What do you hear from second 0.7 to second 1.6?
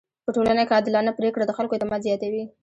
عادلانه پریکړه د